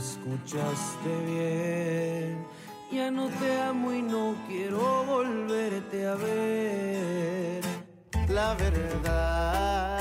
escuchaste 0.00 1.10
bien. 1.26 2.49
Ya 2.90 3.08
no 3.08 3.28
te 3.28 3.60
amo 3.62 3.92
y 3.92 4.02
no 4.02 4.34
quiero 4.48 5.04
volverte 5.04 6.06
a 6.08 6.16
ver. 6.16 7.62
La 8.28 8.54
verdad, 8.54 9.98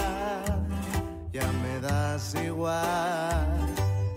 ya 1.31 1.45
me 1.61 1.79
das 1.81 2.33
igual. 2.33 3.47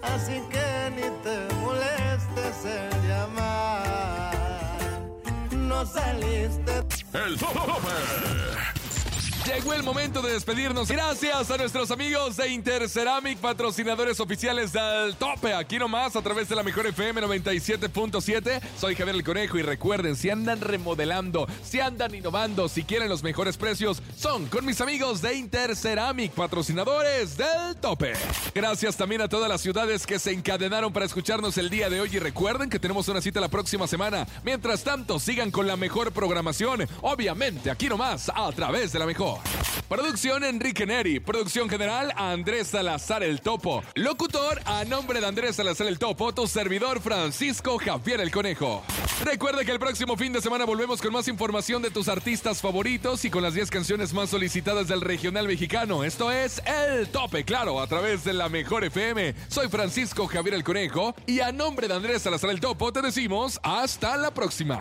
Así 0.02 0.40
que 0.50 0.90
ni 0.96 1.02
te 1.22 1.54
molestes 1.56 2.64
en 2.64 3.08
llamar. 3.08 4.32
No 5.50 5.84
saliste. 5.84 6.82
El 7.12 7.38
tope. 7.38 8.61
Llegó 9.46 9.74
el 9.74 9.82
momento 9.82 10.22
de 10.22 10.32
despedirnos. 10.32 10.88
Gracias 10.88 11.50
a 11.50 11.56
nuestros 11.56 11.90
amigos 11.90 12.36
de 12.36 12.48
Interceramic, 12.50 13.38
patrocinadores 13.38 14.20
oficiales 14.20 14.72
del 14.72 15.16
tope. 15.16 15.52
Aquí 15.52 15.78
nomás 15.78 16.14
a 16.14 16.22
través 16.22 16.48
de 16.48 16.54
la 16.54 16.62
mejor 16.62 16.86
FM 16.86 17.20
97.7. 17.22 18.60
Soy 18.78 18.94
Javier 18.94 19.16
el 19.16 19.24
Conejo 19.24 19.58
y 19.58 19.62
recuerden, 19.62 20.14
si 20.14 20.30
andan 20.30 20.60
remodelando, 20.60 21.48
si 21.64 21.80
andan 21.80 22.14
innovando, 22.14 22.68
si 22.68 22.84
quieren 22.84 23.08
los 23.08 23.24
mejores 23.24 23.56
precios, 23.56 24.00
son 24.16 24.46
con 24.46 24.64
mis 24.64 24.80
amigos 24.80 25.20
de 25.22 25.34
Interceramic, 25.34 26.32
patrocinadores 26.32 27.36
del 27.36 27.74
tope. 27.80 28.12
Gracias 28.54 28.96
también 28.96 29.22
a 29.22 29.28
todas 29.28 29.48
las 29.48 29.60
ciudades 29.60 30.06
que 30.06 30.20
se 30.20 30.30
encadenaron 30.30 30.92
para 30.92 31.06
escucharnos 31.06 31.58
el 31.58 31.68
día 31.68 31.90
de 31.90 32.00
hoy 32.00 32.10
y 32.12 32.20
recuerden 32.20 32.70
que 32.70 32.78
tenemos 32.78 33.08
una 33.08 33.20
cita 33.20 33.40
la 33.40 33.48
próxima 33.48 33.88
semana. 33.88 34.24
Mientras 34.44 34.84
tanto, 34.84 35.18
sigan 35.18 35.50
con 35.50 35.66
la 35.66 35.76
mejor 35.76 36.12
programación, 36.12 36.86
obviamente 37.00 37.70
aquí 37.72 37.88
nomás 37.88 38.30
a 38.32 38.52
través 38.52 38.92
de 38.92 39.00
la 39.00 39.06
mejor. 39.06 39.31
Producción 39.88 40.42
Enrique 40.44 40.86
Neri. 40.86 41.20
Producción 41.20 41.68
general 41.68 42.12
Andrés 42.16 42.68
Salazar 42.68 43.22
el 43.22 43.40
Topo. 43.40 43.82
Locutor 43.94 44.60
a 44.64 44.84
nombre 44.84 45.20
de 45.20 45.26
Andrés 45.26 45.56
Salazar 45.56 45.86
el 45.86 45.98
Topo, 45.98 46.32
tu 46.32 46.46
servidor 46.46 47.00
Francisco 47.00 47.78
Javier 47.78 48.20
el 48.20 48.30
Conejo. 48.30 48.82
Recuerda 49.22 49.64
que 49.64 49.70
el 49.70 49.78
próximo 49.78 50.16
fin 50.16 50.32
de 50.32 50.40
semana 50.40 50.64
volvemos 50.64 51.00
con 51.00 51.12
más 51.12 51.28
información 51.28 51.82
de 51.82 51.90
tus 51.90 52.08
artistas 52.08 52.60
favoritos 52.60 53.24
y 53.24 53.30
con 53.30 53.42
las 53.42 53.54
10 53.54 53.70
canciones 53.70 54.12
más 54.12 54.30
solicitadas 54.30 54.88
del 54.88 55.00
regional 55.00 55.46
mexicano. 55.46 56.04
Esto 56.04 56.32
es 56.32 56.62
El 56.64 57.08
Tope, 57.08 57.44
claro, 57.44 57.80
a 57.80 57.86
través 57.86 58.24
de 58.24 58.32
la 58.32 58.48
mejor 58.48 58.84
FM. 58.84 59.34
Soy 59.48 59.68
Francisco 59.68 60.26
Javier 60.26 60.54
el 60.54 60.64
Conejo 60.64 61.14
y 61.26 61.40
a 61.40 61.52
nombre 61.52 61.86
de 61.86 61.94
Andrés 61.94 62.22
Salazar 62.22 62.50
el 62.50 62.60
Topo 62.60 62.92
te 62.92 63.02
decimos 63.02 63.60
hasta 63.62 64.16
la 64.16 64.32
próxima. 64.32 64.80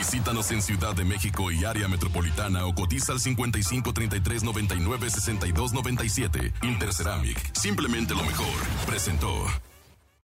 Visítanos 0.00 0.50
en 0.50 0.62
Ciudad 0.62 0.94
de 0.94 1.04
México 1.04 1.52
y 1.52 1.66
área 1.66 1.86
metropolitana 1.86 2.64
o 2.64 2.74
cotiza 2.74 3.12
al 3.12 3.20
55 3.20 3.92
33 3.92 4.44
99 4.44 5.10
62 5.10 5.74
97. 5.74 6.54
Interceramic, 6.62 7.54
simplemente 7.54 8.14
lo 8.14 8.24
mejor. 8.24 8.46
Presentó. 8.86 9.30